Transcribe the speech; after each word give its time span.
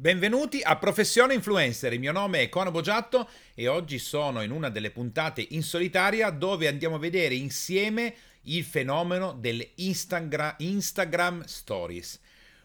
Benvenuti 0.00 0.62
a 0.62 0.78
Professione 0.78 1.34
Influencer, 1.34 1.92
il 1.92 1.98
mio 1.98 2.10
nome 2.10 2.40
è 2.40 2.48
Cono 2.48 2.70
Bogiatto 2.70 3.28
e 3.54 3.68
oggi 3.68 3.98
sono 3.98 4.40
in 4.40 4.50
una 4.50 4.70
delle 4.70 4.90
puntate 4.90 5.46
in 5.50 5.62
solitaria 5.62 6.30
dove 6.30 6.68
andiamo 6.68 6.94
a 6.94 6.98
vedere 6.98 7.34
insieme 7.34 8.14
il 8.44 8.64
fenomeno 8.64 9.32
delle 9.34 9.72
Instagram, 9.74 10.54
Instagram 10.56 11.44
Stories. 11.44 12.18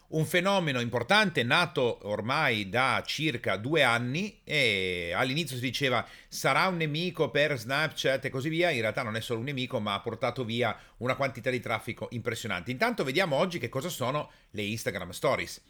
Un 0.08 0.24
fenomeno 0.24 0.80
importante 0.80 1.42
nato 1.42 1.98
ormai 2.04 2.70
da 2.70 3.02
circa 3.04 3.58
due 3.58 3.82
anni 3.82 4.40
e 4.42 5.12
all'inizio 5.14 5.56
si 5.56 5.62
diceva 5.62 6.08
sarà 6.28 6.68
un 6.68 6.78
nemico 6.78 7.28
per 7.28 7.58
Snapchat 7.58 8.24
e 8.24 8.30
così 8.30 8.48
via, 8.48 8.70
in 8.70 8.80
realtà 8.80 9.02
non 9.02 9.14
è 9.14 9.20
solo 9.20 9.40
un 9.40 9.44
nemico 9.44 9.78
ma 9.78 9.92
ha 9.92 10.00
portato 10.00 10.42
via 10.42 10.74
una 10.98 11.16
quantità 11.16 11.50
di 11.50 11.60
traffico 11.60 12.08
impressionante. 12.12 12.70
Intanto 12.70 13.04
vediamo 13.04 13.36
oggi 13.36 13.58
che 13.58 13.68
cosa 13.68 13.90
sono 13.90 14.30
le 14.52 14.62
Instagram 14.62 15.10
Stories. 15.10 15.60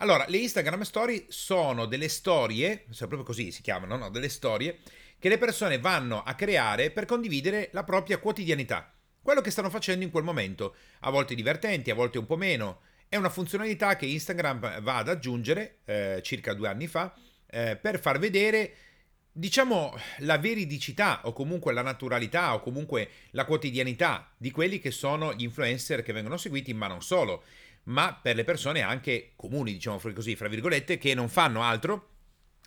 Allora, 0.00 0.24
le 0.28 0.36
Instagram 0.38 0.82
Story 0.82 1.26
sono 1.28 1.86
delle 1.86 2.08
storie, 2.08 2.84
se 2.90 3.06
proprio 3.08 3.24
così 3.24 3.50
si 3.50 3.62
chiamano, 3.62 3.96
no? 3.96 4.10
Delle 4.10 4.28
storie 4.28 4.78
che 5.18 5.28
le 5.28 5.38
persone 5.38 5.80
vanno 5.80 6.22
a 6.22 6.34
creare 6.34 6.92
per 6.92 7.04
condividere 7.04 7.70
la 7.72 7.82
propria 7.82 8.18
quotidianità, 8.18 8.94
quello 9.20 9.40
che 9.40 9.50
stanno 9.50 9.70
facendo 9.70 10.04
in 10.04 10.12
quel 10.12 10.22
momento, 10.22 10.76
a 11.00 11.10
volte 11.10 11.34
divertenti, 11.34 11.90
a 11.90 11.96
volte 11.96 12.18
un 12.18 12.26
po' 12.26 12.36
meno. 12.36 12.82
È 13.08 13.16
una 13.16 13.28
funzionalità 13.28 13.96
che 13.96 14.06
Instagram 14.06 14.82
va 14.82 14.98
ad 14.98 15.08
aggiungere 15.08 15.78
eh, 15.84 16.20
circa 16.22 16.54
due 16.54 16.68
anni 16.68 16.86
fa 16.86 17.12
eh, 17.50 17.76
per 17.76 17.98
far 17.98 18.20
vedere 18.20 18.74
diciamo 19.32 19.96
la 20.18 20.36
veridicità 20.36 21.20
o 21.24 21.32
comunque 21.32 21.72
la 21.72 21.82
naturalità 21.82 22.54
o 22.54 22.60
comunque 22.60 23.10
la 23.30 23.44
quotidianità 23.44 24.32
di 24.36 24.50
quelli 24.50 24.78
che 24.80 24.90
sono 24.90 25.32
gli 25.32 25.42
influencer 25.42 26.02
che 26.02 26.12
vengono 26.12 26.36
seguiti, 26.36 26.72
ma 26.74 26.86
non 26.86 27.02
solo 27.02 27.42
ma 27.84 28.18
per 28.20 28.36
le 28.36 28.44
persone 28.44 28.82
anche 28.82 29.32
comuni, 29.36 29.72
diciamo 29.72 30.00
così, 30.14 30.36
fra 30.36 30.48
virgolette, 30.48 30.98
che 30.98 31.14
non 31.14 31.28
fanno 31.28 31.62
altro 31.62 32.10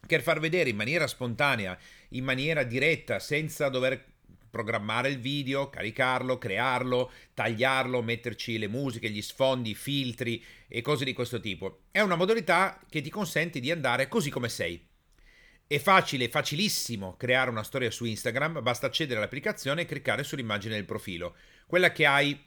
che 0.06 0.20
far 0.22 0.40
vedere 0.40 0.70
in 0.70 0.76
maniera 0.76 1.08
spontanea, 1.08 1.78
in 2.10 2.24
maniera 2.24 2.64
diretta, 2.64 3.20
senza 3.20 3.70
dover 3.70 4.10
programmare 4.50 5.10
il 5.10 5.20
video, 5.20 5.70
caricarlo, 5.70 6.38
crearlo, 6.38 7.12
tagliarlo, 7.34 8.02
metterci 8.02 8.58
le 8.58 8.68
musiche, 8.68 9.10
gli 9.10 9.22
sfondi, 9.22 9.72
i 9.72 9.76
filtri 9.76 10.44
e 10.68 10.82
cose 10.82 11.06
di 11.06 11.14
questo 11.14 11.40
tipo. 11.40 11.84
È 11.90 12.02
una 12.02 12.16
modalità 12.16 12.80
che 12.90 13.02
ti 13.02 13.10
consente 13.10 13.60
di 13.60 13.72
andare 13.72 14.08
così 14.08 14.30
come 14.30 14.50
sei. 14.50 14.88
È 15.66 15.80
facile, 15.80 16.28
facilissimo 16.28 17.16
creare 17.16 17.50
una 17.50 17.64
storia 17.64 17.90
su 17.90 18.04
Instagram, 18.04 18.62
basta 18.62 18.88
accedere 18.88 19.20
all'applicazione 19.20 19.84
e 19.84 19.86
cliccare 19.86 20.24
sull'immagine 20.24 20.76
del 20.76 20.84
profilo. 20.84 21.36
Quella 21.66 21.94
che 21.94 22.06
hai 22.06 22.38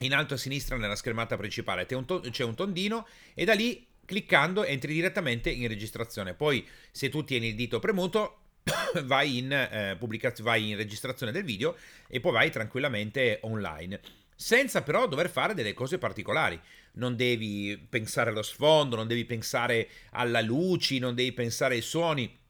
in 0.00 0.12
alto 0.12 0.34
a 0.34 0.36
sinistra 0.36 0.76
nella 0.76 0.96
schermata 0.96 1.36
principale 1.36 1.86
c'è 1.86 2.44
un 2.44 2.54
tondino 2.54 3.06
e 3.32 3.44
da 3.44 3.54
lì 3.54 3.86
cliccando 4.04 4.64
entri 4.64 4.92
direttamente 4.92 5.50
in 5.50 5.68
registrazione. 5.68 6.34
Poi 6.34 6.66
se 6.90 7.08
tu 7.08 7.24
tieni 7.24 7.48
il 7.48 7.54
dito 7.54 7.78
premuto 7.78 8.38
vai 9.04 9.38
in, 9.38 9.52
eh, 9.52 9.96
pubblicaz- 9.98 10.42
vai 10.42 10.70
in 10.70 10.76
registrazione 10.76 11.32
del 11.32 11.44
video 11.44 11.76
e 12.08 12.20
poi 12.20 12.32
vai 12.32 12.50
tranquillamente 12.50 13.38
online. 13.42 14.00
Senza 14.36 14.82
però 14.82 15.06
dover 15.06 15.30
fare 15.30 15.54
delle 15.54 15.74
cose 15.74 15.98
particolari. 15.98 16.60
Non 16.94 17.16
devi 17.16 17.78
pensare 17.88 18.30
allo 18.30 18.42
sfondo, 18.42 18.96
non 18.96 19.06
devi 19.06 19.24
pensare 19.24 19.88
alla 20.10 20.40
luci, 20.40 20.98
non 20.98 21.14
devi 21.14 21.32
pensare 21.32 21.74
ai 21.74 21.80
suoni. 21.80 22.42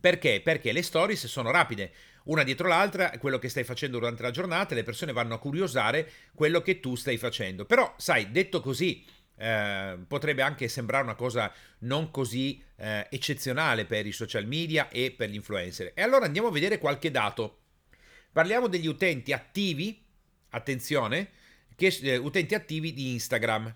Perché? 0.00 0.40
Perché 0.40 0.72
le 0.72 0.82
stories 0.82 1.26
sono 1.26 1.50
rapide 1.50 1.92
una 2.24 2.42
dietro 2.42 2.68
l'altra, 2.68 3.10
quello 3.18 3.38
che 3.38 3.48
stai 3.48 3.64
facendo 3.64 3.98
durante 3.98 4.22
la 4.22 4.30
giornata, 4.30 4.74
le 4.74 4.82
persone 4.82 5.12
vanno 5.12 5.34
a 5.34 5.38
curiosare 5.38 6.10
quello 6.34 6.60
che 6.60 6.80
tu 6.80 6.94
stai 6.94 7.16
facendo. 7.16 7.64
Però, 7.64 7.94
sai, 7.96 8.30
detto 8.30 8.60
così, 8.60 9.04
eh, 9.36 9.98
potrebbe 10.06 10.42
anche 10.42 10.68
sembrare 10.68 11.02
una 11.02 11.14
cosa 11.14 11.52
non 11.80 12.10
così 12.10 12.62
eh, 12.76 13.06
eccezionale 13.10 13.86
per 13.86 14.06
i 14.06 14.12
social 14.12 14.46
media 14.46 14.88
e 14.90 15.12
per 15.12 15.30
gli 15.30 15.34
influencer. 15.34 15.92
E 15.94 16.02
allora 16.02 16.26
andiamo 16.26 16.48
a 16.48 16.52
vedere 16.52 16.78
qualche 16.78 17.10
dato. 17.10 17.58
Parliamo 18.32 18.68
degli 18.68 18.86
utenti 18.86 19.32
attivi, 19.32 20.04
attenzione, 20.50 21.30
che, 21.74 21.86
eh, 22.02 22.16
utenti 22.16 22.54
attivi 22.54 22.92
di 22.92 23.12
Instagram. 23.12 23.74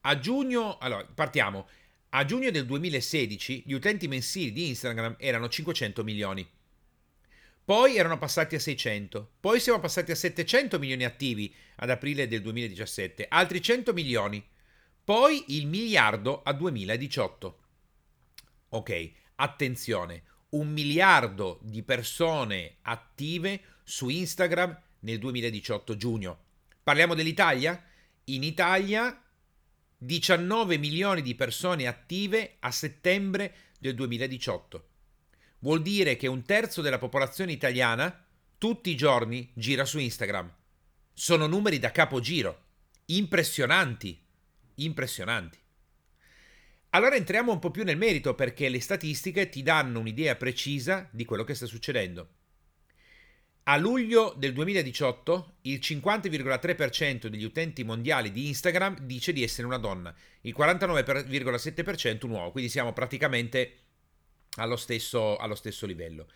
A 0.00 0.18
giugno, 0.18 0.78
allora 0.78 1.04
partiamo. 1.04 1.68
A 2.10 2.24
giugno 2.24 2.50
del 2.50 2.64
2016 2.64 3.64
gli 3.66 3.72
utenti 3.72 4.08
mensili 4.08 4.52
di 4.52 4.68
Instagram 4.68 5.16
erano 5.18 5.48
500 5.48 6.02
milioni. 6.02 6.48
Poi 7.64 7.96
erano 7.96 8.18
passati 8.18 8.56
a 8.56 8.60
600, 8.60 9.36
poi 9.40 9.58
siamo 9.58 9.80
passati 9.80 10.10
a 10.10 10.14
700 10.14 10.78
milioni 10.78 11.04
attivi 11.04 11.54
ad 11.76 11.88
aprile 11.88 12.28
del 12.28 12.42
2017, 12.42 13.26
altri 13.26 13.62
100 13.62 13.94
milioni, 13.94 14.46
poi 15.02 15.42
il 15.56 15.66
miliardo 15.66 16.42
a 16.42 16.52
2018. 16.52 17.58
Ok, 18.68 19.12
attenzione, 19.36 20.24
un 20.50 20.70
miliardo 20.72 21.58
di 21.62 21.82
persone 21.82 22.76
attive 22.82 23.62
su 23.82 24.10
Instagram 24.10 24.78
nel 25.00 25.18
2018 25.18 25.96
giugno. 25.96 26.44
Parliamo 26.82 27.14
dell'Italia? 27.14 27.82
In 28.24 28.42
Italia 28.42 29.22
19 29.96 30.76
milioni 30.76 31.22
di 31.22 31.34
persone 31.34 31.86
attive 31.86 32.56
a 32.60 32.70
settembre 32.70 33.54
del 33.78 33.94
2018 33.94 34.88
vuol 35.64 35.80
dire 35.80 36.16
che 36.16 36.26
un 36.26 36.44
terzo 36.44 36.82
della 36.82 36.98
popolazione 36.98 37.50
italiana 37.50 38.22
tutti 38.58 38.90
i 38.90 38.96
giorni 38.96 39.50
gira 39.54 39.86
su 39.86 39.98
Instagram. 39.98 40.52
Sono 41.14 41.46
numeri 41.46 41.78
da 41.78 41.90
capogiro. 41.90 42.60
Impressionanti. 43.06 44.22
Impressionanti. 44.76 45.58
Allora 46.90 47.16
entriamo 47.16 47.50
un 47.50 47.60
po' 47.60 47.70
più 47.70 47.82
nel 47.82 47.96
merito 47.96 48.34
perché 48.34 48.68
le 48.68 48.80
statistiche 48.80 49.48
ti 49.48 49.62
danno 49.62 50.00
un'idea 50.00 50.36
precisa 50.36 51.08
di 51.10 51.24
quello 51.24 51.44
che 51.44 51.54
sta 51.54 51.64
succedendo. 51.64 52.28
A 53.64 53.78
luglio 53.78 54.34
del 54.36 54.52
2018 54.52 55.56
il 55.62 55.78
50,3% 55.82 57.28
degli 57.28 57.44
utenti 57.44 57.82
mondiali 57.84 58.30
di 58.30 58.48
Instagram 58.48 58.98
dice 59.00 59.32
di 59.32 59.42
essere 59.42 59.66
una 59.66 59.78
donna, 59.78 60.14
il 60.42 60.54
49,7% 60.54 62.26
un 62.26 62.32
uomo, 62.32 62.50
quindi 62.50 62.68
siamo 62.68 62.92
praticamente 62.92 63.83
allo 64.56 64.76
stesso, 64.76 65.36
allo 65.36 65.54
stesso 65.54 65.86
livello. 65.86 66.26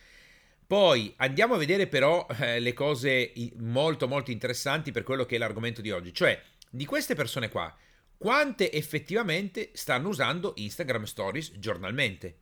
Poi 0.67 1.15
andiamo 1.17 1.55
a 1.55 1.59
vedere 1.59 1.87
però 1.87 2.27
eh, 2.41 2.61
le 2.61 2.75
cose 2.75 3.33
molto 3.57 4.07
molto 4.07 4.31
interessanti 4.31 4.93
per 4.93 5.03
quello 5.03 5.25
che 5.25 5.37
è 5.37 5.39
l'argomento 5.39 5.81
di 5.81 5.91
oggi, 5.91 6.13
cioè 6.13 6.41
di 6.71 6.85
queste 6.85 7.15
persone 7.15 7.49
qua, 7.49 7.75
quante 8.19 8.71
effettivamente 8.73 9.71
stanno 9.73 10.09
usando 10.09 10.53
Instagram 10.57 11.05
Stories 11.05 11.53
giornalmente. 11.59 12.41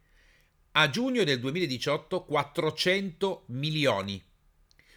A 0.72 0.91
giugno 0.91 1.22
del 1.22 1.38
2018 1.38 2.25
400 2.25 3.44
milioni. 3.48 4.22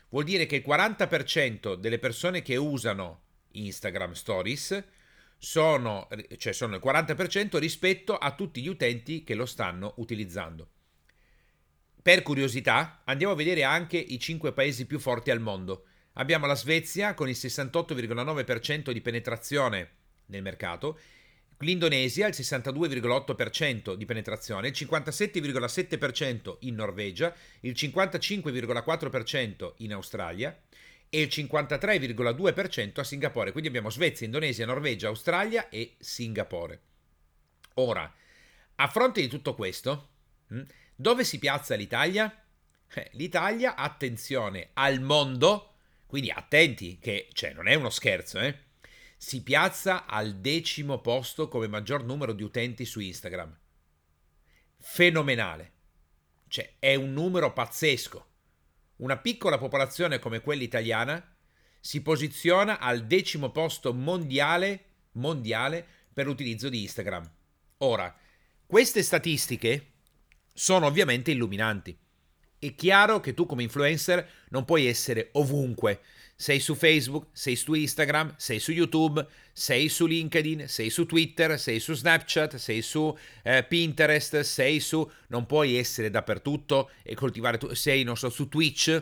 Vuol 0.10 0.24
dire 0.24 0.46
che 0.46 0.56
il 0.56 0.64
40% 0.66 1.76
delle 1.76 2.00
persone 2.00 2.42
che 2.42 2.56
usano 2.56 3.22
Instagram 3.52 4.14
Stories 4.14 4.84
sono, 5.40 6.08
cioè 6.38 6.52
sono 6.52 6.76
il 6.76 6.82
40% 6.84 7.58
rispetto 7.58 8.18
a 8.18 8.36
tutti 8.36 8.62
gli 8.62 8.68
utenti 8.68 9.24
che 9.24 9.34
lo 9.34 9.46
stanno 9.46 9.94
utilizzando. 9.98 10.68
Per 12.02 12.22
curiosità, 12.22 13.02
andiamo 13.06 13.34
a 13.34 13.38
vedere 13.38 13.64
anche 13.64 13.98
i 13.98 14.20
5 14.20 14.52
paesi 14.52 14.86
più 14.86 15.00
forti 15.00 15.32
al 15.32 15.40
mondo. 15.40 15.86
Abbiamo 16.14 16.46
la 16.46 16.56
Svezia 16.56 17.14
con 17.14 17.30
il 17.30 17.38
68,9% 17.38 18.92
di 18.92 19.02
penetrazione 19.02 19.92
nel 20.28 20.42
mercato, 20.42 21.00
l'Indonesia 21.60 22.28
il 22.28 22.36
62,8% 22.38 23.94
di 23.94 24.06
penetrazione, 24.06 24.70
il 24.70 24.76
57,7% 24.76 26.58
in 26.62 26.76
Norvegia, 26.76 27.34
il 27.62 27.74
55,4% 27.74 29.74
in 29.78 29.94
Australia, 29.94 30.58
e 31.10 31.22
il 31.22 31.28
53,2% 31.28 33.00
a 33.00 33.04
Singapore. 33.04 33.52
Quindi 33.52 33.70
abbiamo 33.70 33.90
Svezia, 33.90 34.26
Indonesia, 34.26 34.66
Norvegia, 34.66 35.08
Australia 35.08 35.70
e 35.70 35.96
Singapore. 36.00 36.82
Ora, 37.76 38.14
a 38.76 38.88
fronte 38.88 39.22
di 39.22 39.28
tutto 39.28 39.56
questo, 39.56 40.10
hm, 40.48 40.64
dove 40.96 41.24
si 41.24 41.40
piazza 41.40 41.76
l'Italia? 41.76 42.44
Eh, 42.94 43.10
L'Italia, 43.14 43.76
attenzione, 43.76 44.70
al 44.74 45.00
mondo, 45.00 45.76
quindi 46.06 46.32
attenti 46.32 46.98
che 47.00 47.28
cioè, 47.34 47.54
non 47.54 47.68
è 47.68 47.76
uno 47.76 47.90
scherzo, 47.90 48.40
eh? 48.40 48.68
si 49.16 49.44
piazza 49.44 50.06
al 50.06 50.38
decimo 50.38 51.02
posto 51.02 51.50
come 51.50 51.68
maggior 51.68 52.04
numero 52.04 52.34
di 52.34 52.42
utenti 52.42 52.86
su 52.86 53.00
Instagram. 53.00 53.56
Fenomenale. 54.78 55.74
Cioè, 56.48 56.76
è 56.80 56.96
un 56.96 57.14
numero 57.14 57.52
pazzesco 57.54 58.26
una 59.00 59.18
piccola 59.18 59.58
popolazione 59.58 60.20
come 60.20 60.42
quella 60.42 60.64
italiana 60.64 61.36
si 61.80 62.02
posiziona 62.02 62.80
al 62.80 63.06
decimo 63.06 63.52
posto 63.52 63.94
mondiale, 63.94 64.86
mondiale 65.14 65.86
per 66.14 66.26
l'utilizzo 66.26 66.70
di 66.70 66.82
Instagram. 66.82 67.30
Ora, 67.78 68.16
queste 68.66 69.02
statistiche 69.02 69.92
sono 70.54 70.86
ovviamente 70.86 71.32
illuminanti. 71.32 71.98
È 72.60 72.76
chiaro 72.76 73.22
che 73.22 73.34
tu 73.34 73.46
come 73.46 73.64
influencer 73.64 74.28
non 74.50 74.66
puoi 74.66 74.86
essere 74.86 75.30
ovunque. 75.34 76.02
Sei 76.36 76.60
su 76.60 76.76
Facebook, 76.76 77.28
sei 77.32 77.56
su 77.56 77.74
Instagram, 77.74 78.34
sei 78.36 78.60
su 78.60 78.74
YouTube, 78.74 79.26
sei 79.54 79.88
su 79.88 80.06
LinkedIn, 80.06 80.68
sei 80.68 80.90
su 80.90 81.06
Twitter, 81.06 81.58
sei 81.58 81.80
su 81.80 81.94
Snapchat, 81.94 82.58
sei 82.58 82.82
su 82.82 83.18
eh, 83.44 83.64
Pinterest, 83.64 84.42
sei 84.42 84.82
su... 84.82 85.10
Non 85.28 85.46
puoi 85.46 85.78
essere 85.78 86.10
dappertutto 86.10 86.92
e 87.02 87.16
coltivare... 87.16 87.58
Tu... 87.58 87.74
Sei, 87.76 88.04
non 88.04 88.18
so, 88.18 88.30
su 88.30 88.50
Twitch, 88.50 89.02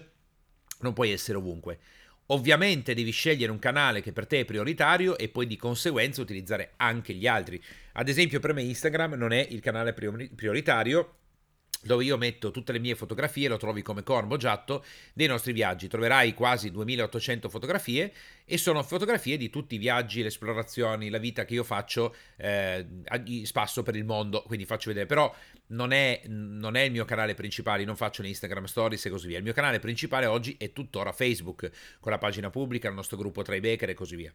non 0.82 0.94
puoi 0.94 1.12
essere 1.12 1.40
ovunque. 1.40 1.80
Ovviamente 2.28 2.94
devi 2.94 3.12
scegliere 3.12 3.52
un 3.52 3.60
canale 3.60 4.02
che 4.02 4.12
per 4.12 4.28
te 4.28 4.42
è 4.42 4.46
prioritario 4.46 5.18
e 5.18 5.30
poi 5.30 5.48
di 5.48 5.56
conseguenza 5.56 6.22
utilizzare 6.22 6.74
anche 6.78 7.14
gli 7.14 7.26
altri. 7.26 7.60
Ad 7.94 8.08
esempio 8.08 8.40
per 8.40 8.54
me 8.54 8.62
Instagram 8.62 9.14
non 9.14 9.32
è 9.32 9.48
il 9.50 9.62
canale 9.62 9.94
prioritario 9.94 11.16
dove 11.88 12.04
io 12.04 12.18
metto 12.18 12.52
tutte 12.52 12.72
le 12.72 12.78
mie 12.78 12.94
fotografie, 12.94 13.48
lo 13.48 13.58
trovi 13.58 13.82
come 13.82 14.04
Corbo 14.04 14.38
Giatto, 14.38 14.86
dei 15.14 15.26
nostri 15.26 15.54
viaggi. 15.54 15.88
Troverai 15.88 16.36
quasi 16.36 16.70
2800 16.70 17.50
fotografie 17.50 18.14
e 18.46 18.58
sono 18.60 18.84
fotografie 18.84 19.38
di 19.38 19.50
tutti 19.50 19.74
i 19.76 19.78
viaggi, 19.80 20.22
le 20.22 20.28
esplorazioni, 20.28 21.10
la 21.10 21.18
vita 21.18 21.46
che 21.46 21.56
io 21.56 21.64
faccio, 21.64 22.16
eh, 22.36 22.86
spasso 23.44 23.82
per 23.82 23.96
il 23.96 24.06
mondo, 24.06 24.44
quindi 24.44 24.66
faccio 24.66 24.90
vedere. 24.90 25.08
Però 25.08 25.34
non 25.68 25.92
è, 25.92 26.22
non 26.28 26.76
è 26.76 26.82
il 26.82 26.92
mio 26.92 27.06
canale 27.06 27.34
principale, 27.34 27.84
non 27.84 27.96
faccio 27.96 28.22
le 28.22 28.28
Instagram 28.28 28.66
Stories 28.66 29.06
e 29.06 29.10
così 29.10 29.28
via. 29.28 29.38
Il 29.38 29.44
mio 29.44 29.54
canale 29.54 29.80
principale 29.80 30.28
oggi 30.28 30.56
è 30.60 30.72
tuttora 30.72 31.12
Facebook, 31.12 31.72
con 32.00 32.12
la 32.12 32.20
pagina 32.20 32.52
pubblica, 32.52 32.88
il 32.88 32.94
nostro 32.94 33.18
gruppo 33.18 33.42
baker 33.42 33.90
e 33.90 33.94
così 33.96 34.16
via. 34.16 34.34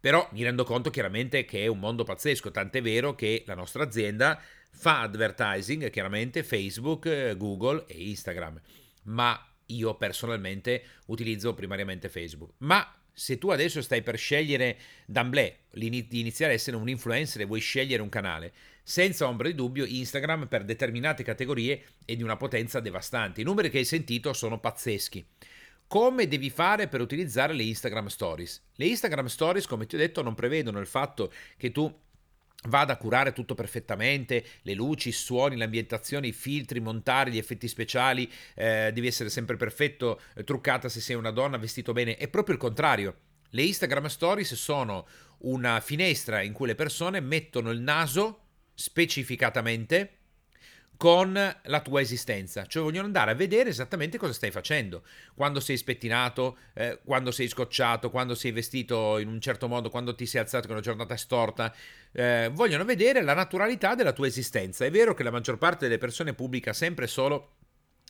Però 0.00 0.28
mi 0.32 0.44
rendo 0.44 0.64
conto 0.64 0.90
chiaramente 0.90 1.44
che 1.44 1.64
è 1.64 1.66
un 1.66 1.80
mondo 1.80 2.04
pazzesco, 2.04 2.50
tant'è 2.50 2.80
vero 2.80 3.14
che 3.14 3.42
la 3.46 3.54
nostra 3.54 3.82
azienda 3.82 4.40
fa 4.78 5.00
advertising, 5.00 5.90
chiaramente 5.90 6.44
Facebook, 6.44 7.36
Google 7.36 7.84
e 7.88 8.08
Instagram, 8.10 8.60
ma 9.04 9.44
io 9.66 9.96
personalmente 9.96 10.84
utilizzo 11.06 11.52
primariamente 11.52 12.08
Facebook. 12.08 12.52
Ma 12.58 12.94
se 13.12 13.38
tu 13.38 13.48
adesso 13.48 13.82
stai 13.82 14.02
per 14.02 14.16
scegliere 14.16 14.78
d'amblè 15.04 15.58
di 15.72 16.06
iniziare 16.20 16.52
a 16.52 16.54
essere 16.54 16.76
un 16.76 16.88
influencer 16.88 17.42
e 17.42 17.46
vuoi 17.46 17.58
scegliere 17.58 18.00
un 18.00 18.08
canale, 18.08 18.52
senza 18.84 19.26
ombra 19.26 19.48
di 19.48 19.56
dubbio 19.56 19.84
Instagram 19.84 20.46
per 20.46 20.64
determinate 20.64 21.24
categorie 21.24 21.82
è 22.04 22.14
di 22.14 22.22
una 22.22 22.36
potenza 22.36 22.78
devastante. 22.78 23.40
I 23.40 23.44
numeri 23.44 23.70
che 23.70 23.78
hai 23.78 23.84
sentito 23.84 24.32
sono 24.32 24.60
pazzeschi. 24.60 25.26
Come 25.88 26.28
devi 26.28 26.50
fare 26.50 26.86
per 26.86 27.00
utilizzare 27.00 27.52
le 27.52 27.64
Instagram 27.64 28.06
Stories? 28.06 28.62
Le 28.76 28.86
Instagram 28.86 29.26
Stories, 29.26 29.66
come 29.66 29.86
ti 29.86 29.96
ho 29.96 29.98
detto, 29.98 30.22
non 30.22 30.34
prevedono 30.34 30.78
il 30.78 30.86
fatto 30.86 31.32
che 31.56 31.72
tu 31.72 31.92
vada 32.66 32.94
a 32.94 32.96
curare 32.96 33.32
tutto 33.32 33.54
perfettamente, 33.54 34.44
le 34.62 34.74
luci, 34.74 35.10
i 35.10 35.12
suoni, 35.12 35.56
l'ambientazione, 35.56 36.26
i 36.26 36.32
filtri, 36.32 36.80
montare 36.80 37.30
gli 37.30 37.38
effetti 37.38 37.68
speciali, 37.68 38.30
eh, 38.54 38.90
devi 38.92 39.06
essere 39.06 39.28
sempre 39.28 39.56
perfetto, 39.56 40.20
eh, 40.34 40.44
truccata 40.44 40.88
se 40.88 41.00
sei 41.00 41.16
una 41.16 41.30
donna, 41.30 41.56
vestito 41.56 41.92
bene, 41.92 42.16
è 42.16 42.28
proprio 42.28 42.54
il 42.54 42.60
contrario. 42.60 43.16
Le 43.50 43.62
Instagram 43.62 44.06
Stories 44.06 44.54
sono 44.54 45.06
una 45.38 45.80
finestra 45.80 46.42
in 46.42 46.52
cui 46.52 46.66
le 46.66 46.74
persone 46.74 47.20
mettono 47.20 47.70
il 47.70 47.80
naso 47.80 48.40
specificatamente 48.74 50.17
con 50.98 51.32
la 51.62 51.80
tua 51.80 52.00
esistenza, 52.00 52.66
cioè 52.66 52.82
vogliono 52.82 53.06
andare 53.06 53.30
a 53.30 53.34
vedere 53.34 53.70
esattamente 53.70 54.18
cosa 54.18 54.32
stai 54.32 54.50
facendo, 54.50 55.04
quando 55.32 55.60
sei 55.60 55.76
spettinato, 55.76 56.58
eh, 56.74 56.98
quando 57.04 57.30
sei 57.30 57.46
scocciato, 57.46 58.10
quando 58.10 58.34
sei 58.34 58.50
vestito 58.50 59.18
in 59.18 59.28
un 59.28 59.40
certo 59.40 59.68
modo, 59.68 59.90
quando 59.90 60.16
ti 60.16 60.26
sei 60.26 60.40
alzato 60.40 60.66
con 60.66 60.72
una 60.74 60.84
giornata 60.84 61.16
storta, 61.16 61.72
eh, 62.10 62.50
vogliono 62.52 62.84
vedere 62.84 63.22
la 63.22 63.32
naturalità 63.32 63.94
della 63.94 64.12
tua 64.12 64.26
esistenza. 64.26 64.84
È 64.84 64.90
vero 64.90 65.14
che 65.14 65.22
la 65.22 65.30
maggior 65.30 65.56
parte 65.56 65.86
delle 65.86 65.98
persone 65.98 66.34
pubblica 66.34 66.72
sempre 66.72 67.06
solo 67.06 67.57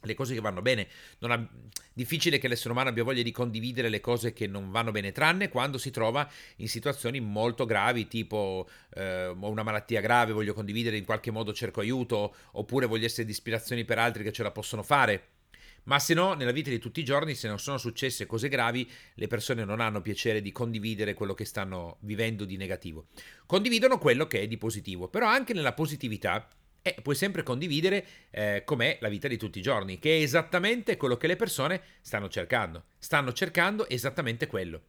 le 0.02 0.14
cose 0.14 0.34
che 0.34 0.40
vanno 0.40 0.62
bene. 0.62 0.88
Non 1.18 1.32
è 1.32 1.46
difficile 1.92 2.38
che 2.38 2.48
l'essere 2.48 2.70
umano 2.70 2.90
abbia 2.90 3.04
voglia 3.04 3.22
di 3.22 3.32
condividere 3.32 3.88
le 3.88 4.00
cose 4.00 4.32
che 4.32 4.46
non 4.46 4.70
vanno 4.70 4.90
bene, 4.90 5.12
tranne 5.12 5.48
quando 5.48 5.78
si 5.78 5.90
trova 5.90 6.28
in 6.56 6.68
situazioni 6.68 7.20
molto 7.20 7.64
gravi, 7.64 8.06
tipo 8.06 8.68
eh, 8.94 9.26
ho 9.26 9.50
una 9.50 9.62
malattia 9.62 10.00
grave, 10.00 10.32
voglio 10.32 10.54
condividere, 10.54 10.96
in 10.96 11.04
qualche 11.04 11.30
modo 11.30 11.52
cerco 11.52 11.80
aiuto, 11.80 12.34
oppure 12.52 12.86
voglio 12.86 13.06
essere 13.06 13.24
di 13.24 13.32
ispirazione 13.32 13.84
per 13.84 13.98
altri 13.98 14.22
che 14.22 14.32
ce 14.32 14.42
la 14.42 14.50
possono 14.50 14.82
fare. 14.82 15.30
Ma 15.84 15.98
se 15.98 16.12
no, 16.12 16.34
nella 16.34 16.52
vita 16.52 16.68
di 16.68 16.78
tutti 16.78 17.00
i 17.00 17.04
giorni, 17.04 17.34
se 17.34 17.48
non 17.48 17.58
sono 17.58 17.78
successe 17.78 18.26
cose 18.26 18.48
gravi, 18.48 18.88
le 19.14 19.26
persone 19.26 19.64
non 19.64 19.80
hanno 19.80 20.02
piacere 20.02 20.42
di 20.42 20.52
condividere 20.52 21.14
quello 21.14 21.32
che 21.32 21.46
stanno 21.46 21.96
vivendo 22.00 22.44
di 22.44 22.58
negativo. 22.58 23.06
Condividono 23.46 23.96
quello 23.96 24.26
che 24.26 24.40
è 24.42 24.46
di 24.46 24.58
positivo, 24.58 25.08
però 25.08 25.28
anche 25.28 25.54
nella 25.54 25.72
positività 25.72 26.46
e 26.82 26.96
puoi 27.02 27.14
sempre 27.14 27.42
condividere 27.42 28.06
eh, 28.30 28.62
com'è 28.64 28.98
la 29.00 29.08
vita 29.08 29.28
di 29.28 29.36
tutti 29.36 29.58
i 29.58 29.62
giorni, 29.62 29.98
che 29.98 30.18
è 30.18 30.22
esattamente 30.22 30.96
quello 30.96 31.16
che 31.16 31.26
le 31.26 31.36
persone 31.36 31.82
stanno 32.00 32.28
cercando. 32.28 32.84
Stanno 32.98 33.32
cercando 33.32 33.88
esattamente 33.88 34.46
quello. 34.46 34.82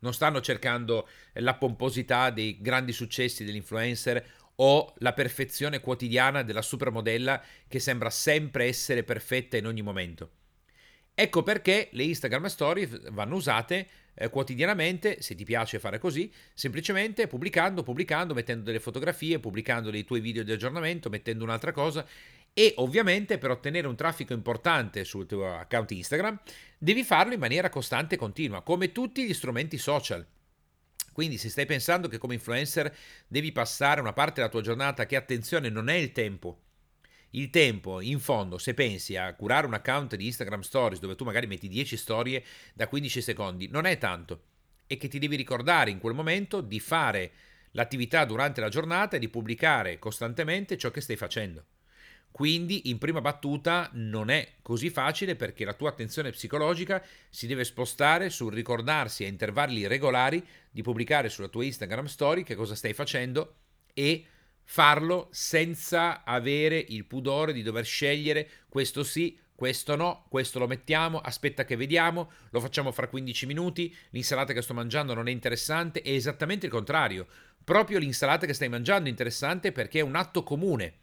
Non 0.00 0.12
stanno 0.12 0.40
cercando 0.40 1.08
la 1.34 1.54
pomposità 1.54 2.30
dei 2.30 2.58
grandi 2.60 2.92
successi 2.92 3.44
dell'influencer 3.44 4.24
o 4.56 4.94
la 4.98 5.12
perfezione 5.12 5.80
quotidiana 5.80 6.42
della 6.42 6.62
supermodella 6.62 7.42
che 7.68 7.78
sembra 7.78 8.10
sempre 8.10 8.64
essere 8.64 9.02
perfetta 9.02 9.56
in 9.56 9.66
ogni 9.66 9.82
momento. 9.82 10.30
Ecco 11.14 11.42
perché 11.42 11.88
le 11.92 12.02
Instagram 12.04 12.46
Stories 12.46 13.10
vanno 13.10 13.36
usate 13.36 13.88
eh, 14.16 14.30
quotidianamente, 14.30 15.20
se 15.20 15.34
ti 15.34 15.44
piace 15.44 15.78
fare 15.78 15.98
così, 15.98 16.32
semplicemente 16.54 17.26
pubblicando, 17.26 17.82
pubblicando, 17.82 18.34
mettendo 18.34 18.64
delle 18.64 18.80
fotografie, 18.80 19.38
pubblicando 19.38 19.90
dei 19.90 20.04
tuoi 20.04 20.20
video 20.20 20.42
di 20.42 20.52
aggiornamento, 20.52 21.10
mettendo 21.10 21.44
un'altra 21.44 21.72
cosa 21.72 22.04
e 22.58 22.72
ovviamente 22.78 23.36
per 23.36 23.50
ottenere 23.50 23.86
un 23.86 23.96
traffico 23.96 24.32
importante 24.32 25.04
sul 25.04 25.26
tuo 25.26 25.54
account 25.54 25.90
Instagram 25.90 26.40
devi 26.78 27.04
farlo 27.04 27.34
in 27.34 27.38
maniera 27.38 27.68
costante 27.68 28.14
e 28.14 28.18
continua, 28.18 28.62
come 28.62 28.92
tutti 28.92 29.26
gli 29.26 29.34
strumenti 29.34 29.76
social. 29.76 30.26
Quindi 31.12 31.36
se 31.36 31.50
stai 31.50 31.66
pensando 31.66 32.08
che 32.08 32.16
come 32.16 32.34
influencer 32.34 32.94
devi 33.28 33.52
passare 33.52 34.00
una 34.00 34.14
parte 34.14 34.36
della 34.36 34.48
tua 34.48 34.62
giornata 34.62 35.04
che 35.04 35.16
attenzione 35.16 35.68
non 35.68 35.90
è 35.90 35.94
il 35.94 36.12
tempo, 36.12 36.60
il 37.36 37.50
tempo, 37.50 38.00
in 38.00 38.18
fondo, 38.18 38.56
se 38.56 38.72
pensi 38.72 39.16
a 39.16 39.34
curare 39.34 39.66
un 39.66 39.74
account 39.74 40.16
di 40.16 40.26
Instagram 40.26 40.60
Stories 40.60 41.00
dove 41.00 41.16
tu 41.16 41.24
magari 41.24 41.46
metti 41.46 41.68
10 41.68 41.96
storie 41.96 42.42
da 42.72 42.88
15 42.88 43.20
secondi, 43.20 43.68
non 43.68 43.84
è 43.84 43.98
tanto. 43.98 44.42
E 44.86 44.96
che 44.96 45.08
ti 45.08 45.18
devi 45.18 45.36
ricordare 45.36 45.90
in 45.90 45.98
quel 45.98 46.14
momento 46.14 46.62
di 46.62 46.80
fare 46.80 47.32
l'attività 47.72 48.24
durante 48.24 48.62
la 48.62 48.70
giornata 48.70 49.16
e 49.16 49.18
di 49.18 49.28
pubblicare 49.28 49.98
costantemente 49.98 50.78
ciò 50.78 50.90
che 50.90 51.02
stai 51.02 51.16
facendo. 51.16 51.64
Quindi 52.30 52.88
in 52.88 52.98
prima 52.98 53.20
battuta 53.20 53.90
non 53.94 54.30
è 54.30 54.54
così 54.62 54.88
facile 54.88 55.36
perché 55.36 55.64
la 55.64 55.74
tua 55.74 55.90
attenzione 55.90 56.30
psicologica 56.30 57.02
si 57.28 57.46
deve 57.46 57.64
spostare 57.64 58.30
sul 58.30 58.52
ricordarsi 58.52 59.24
a 59.24 59.28
intervalli 59.28 59.86
regolari 59.86 60.44
di 60.70 60.82
pubblicare 60.82 61.28
sulla 61.28 61.48
tua 61.48 61.64
Instagram 61.64 62.06
story 62.06 62.42
che 62.42 62.54
cosa 62.54 62.74
stai 62.74 62.92
facendo 62.92 63.56
e 63.92 64.26
farlo 64.68 65.28
senza 65.30 66.24
avere 66.24 66.84
il 66.88 67.04
pudore 67.04 67.52
di 67.52 67.62
dover 67.62 67.84
scegliere 67.84 68.48
questo 68.68 69.04
sì, 69.04 69.38
questo 69.54 69.94
no, 69.96 70.26
questo 70.28 70.58
lo 70.58 70.66
mettiamo, 70.66 71.18
aspetta 71.18 71.64
che 71.64 71.76
vediamo, 71.76 72.30
lo 72.50 72.60
facciamo 72.60 72.90
fra 72.90 73.08
15 73.08 73.46
minuti, 73.46 73.94
l'insalata 74.10 74.52
che 74.52 74.60
sto 74.60 74.74
mangiando 74.74 75.14
non 75.14 75.28
è 75.28 75.30
interessante, 75.30 76.02
è 76.02 76.10
esattamente 76.10 76.66
il 76.66 76.72
contrario. 76.72 77.26
Proprio 77.64 77.98
l'insalata 77.98 78.44
che 78.44 78.52
stai 78.52 78.68
mangiando 78.68 79.06
è 79.06 79.10
interessante 79.10 79.72
perché 79.72 80.00
è 80.00 80.02
un 80.02 80.16
atto 80.16 80.42
comune. 80.42 80.98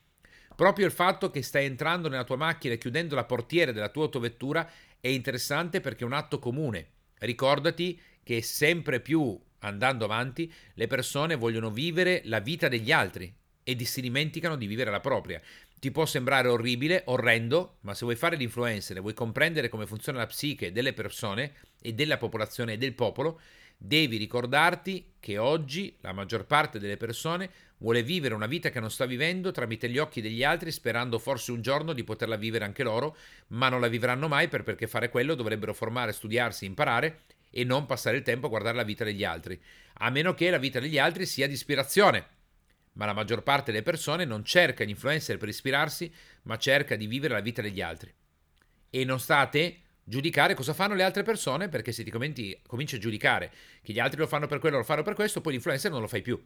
Proprio 0.55 0.85
il 0.85 0.91
fatto 0.91 1.31
che 1.31 1.41
stai 1.41 1.65
entrando 1.65 2.09
nella 2.09 2.25
tua 2.25 2.35
macchina 2.35 2.75
e 2.75 2.77
chiudendo 2.77 3.15
la 3.15 3.25
portiera 3.25 3.71
della 3.71 3.89
tua 3.89 4.03
autovettura 4.03 4.69
è 4.99 5.07
interessante 5.07 5.79
perché 5.79 6.03
è 6.03 6.07
un 6.07 6.13
atto 6.13 6.37
comune. 6.37 6.89
Ricordati 7.19 7.99
che 8.21 8.41
sempre 8.41 8.99
più 8.99 9.39
andando 9.59 10.05
avanti 10.05 10.51
le 10.75 10.87
persone 10.87 11.35
vogliono 11.35 11.71
vivere 11.71 12.21
la 12.25 12.39
vita 12.39 12.67
degli 12.67 12.91
altri 12.91 13.33
e 13.63 13.85
si 13.85 14.01
dimenticano 14.01 14.55
di 14.55 14.67
vivere 14.67 14.91
la 14.91 14.99
propria. 14.99 15.41
Ti 15.79 15.91
può 15.91 16.05
sembrare 16.05 16.47
orribile, 16.47 17.03
orrendo, 17.07 17.77
ma 17.81 17.93
se 17.93 18.05
vuoi 18.05 18.15
fare 18.15 18.35
l'influencer 18.35 18.97
e 18.97 19.01
vuoi 19.01 19.13
comprendere 19.13 19.69
come 19.69 19.85
funziona 19.85 20.19
la 20.19 20.27
psiche 20.27 20.71
delle 20.71 20.93
persone 20.93 21.53
e 21.81 21.93
della 21.93 22.17
popolazione 22.17 22.73
e 22.73 22.77
del 22.77 22.93
popolo, 22.93 23.41
devi 23.77 24.15
ricordarti 24.15 25.15
che 25.19 25.37
oggi 25.37 25.97
la 25.99 26.13
maggior 26.13 26.45
parte 26.45 26.79
delle 26.79 26.95
persone 26.95 27.49
vuole 27.79 28.01
vivere 28.01 28.33
una 28.33 28.45
vita 28.45 28.69
che 28.69 28.79
non 28.79 28.89
sta 28.89 29.05
vivendo 29.05 29.51
tramite 29.51 29.89
gli 29.89 29.97
occhi 29.97 30.21
degli 30.21 30.41
altri, 30.41 30.71
sperando 30.71 31.19
forse 31.19 31.51
un 31.51 31.61
giorno 31.61 31.91
di 31.91 32.05
poterla 32.05 32.37
vivere 32.37 32.63
anche 32.63 32.83
loro, 32.83 33.17
ma 33.47 33.67
non 33.67 33.81
la 33.81 33.89
vivranno 33.89 34.29
mai 34.29 34.47
per 34.47 34.63
perché 34.63 34.87
fare 34.87 35.09
quello 35.09 35.35
dovrebbero 35.35 35.73
formare, 35.73 36.13
studiarsi, 36.13 36.63
imparare 36.63 37.23
e 37.49 37.65
non 37.65 37.85
passare 37.85 38.15
il 38.15 38.23
tempo 38.23 38.45
a 38.45 38.49
guardare 38.49 38.77
la 38.77 38.83
vita 38.83 39.03
degli 39.03 39.25
altri, 39.25 39.61
a 39.95 40.09
meno 40.09 40.33
che 40.33 40.49
la 40.49 40.57
vita 40.57 40.79
degli 40.79 40.97
altri 40.97 41.25
sia 41.25 41.45
di 41.45 41.53
ispirazione 41.53 42.41
ma 42.93 43.05
la 43.05 43.13
maggior 43.13 43.43
parte 43.43 43.71
delle 43.71 43.83
persone 43.83 44.25
non 44.25 44.43
cerca 44.43 44.83
gli 44.83 44.89
influencer 44.89 45.37
per 45.37 45.49
ispirarsi, 45.49 46.11
ma 46.43 46.57
cerca 46.57 46.95
di 46.95 47.07
vivere 47.07 47.33
la 47.33 47.41
vita 47.41 47.61
degli 47.61 47.81
altri. 47.81 48.13
E 48.89 49.05
non 49.05 49.19
state 49.19 49.81
giudicare 50.03 50.53
cosa 50.53 50.73
fanno 50.73 50.93
le 50.95 51.03
altre 51.03 51.23
persone, 51.23 51.69
perché 51.69 51.91
se 51.91 52.03
ti 52.03 52.11
commenti, 52.11 52.59
cominci 52.67 52.95
a 52.95 52.99
giudicare 52.99 53.51
che 53.81 53.93
gli 53.93 53.99
altri 53.99 54.19
lo 54.19 54.27
fanno 54.27 54.47
per 54.47 54.59
quello, 54.59 54.77
lo 54.77 54.83
fanno 54.83 55.03
per 55.03 55.15
questo, 55.15 55.41
poi 55.41 55.53
l'influencer 55.53 55.91
non 55.91 56.01
lo 56.01 56.07
fai 56.07 56.21
più. 56.21 56.41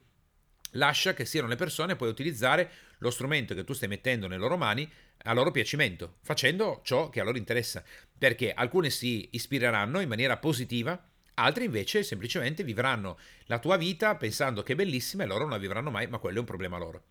Lascia 0.71 1.13
che 1.13 1.25
siano 1.25 1.47
le 1.47 1.55
persone 1.55 1.95
poi 1.95 2.09
utilizzare 2.09 2.69
lo 2.99 3.09
strumento 3.09 3.55
che 3.55 3.63
tu 3.63 3.73
stai 3.73 3.87
mettendo 3.87 4.27
nelle 4.27 4.41
loro 4.41 4.57
mani 4.57 4.89
a 5.23 5.33
loro 5.33 5.51
piacimento, 5.51 6.17
facendo 6.21 6.81
ciò 6.83 7.09
che 7.09 7.19
a 7.19 7.23
loro 7.23 7.37
interessa, 7.37 7.83
perché 8.17 8.51
alcune 8.53 8.89
si 8.89 9.29
ispireranno 9.31 10.01
in 10.01 10.09
maniera 10.09 10.37
positiva 10.37 11.01
altri 11.37 11.65
invece 11.65 12.03
semplicemente 12.03 12.63
vivranno 12.63 13.17
la 13.45 13.59
tua 13.59 13.77
vita 13.77 14.15
pensando 14.15 14.63
che 14.63 14.73
è 14.73 14.75
bellissima 14.75 15.23
e 15.23 15.27
loro 15.27 15.41
non 15.41 15.51
la 15.51 15.57
vivranno 15.57 15.91
mai, 15.91 16.07
ma 16.07 16.17
quello 16.17 16.37
è 16.37 16.39
un 16.39 16.45
problema 16.45 16.77
loro. 16.77 17.03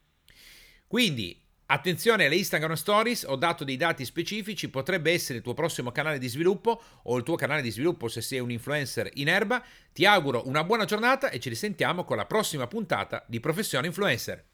Quindi 0.86 1.42
Attenzione 1.68 2.26
alle 2.26 2.36
Instagram 2.36 2.74
Stories, 2.74 3.24
ho 3.24 3.34
dato 3.34 3.64
dei 3.64 3.76
dati 3.76 4.04
specifici, 4.04 4.68
potrebbe 4.68 5.10
essere 5.10 5.38
il 5.38 5.42
tuo 5.42 5.52
prossimo 5.52 5.90
canale 5.90 6.18
di 6.18 6.28
sviluppo 6.28 6.80
o 7.02 7.16
il 7.16 7.24
tuo 7.24 7.34
canale 7.34 7.60
di 7.60 7.72
sviluppo 7.72 8.06
se 8.06 8.20
sei 8.20 8.38
un 8.38 8.52
influencer 8.52 9.10
in 9.14 9.26
erba. 9.26 9.60
Ti 9.92 10.06
auguro 10.06 10.46
una 10.46 10.62
buona 10.62 10.84
giornata 10.84 11.28
e 11.28 11.40
ci 11.40 11.48
risentiamo 11.48 12.04
con 12.04 12.18
la 12.18 12.26
prossima 12.26 12.68
puntata 12.68 13.24
di 13.26 13.40
Professione 13.40 13.88
Influencer. 13.88 14.44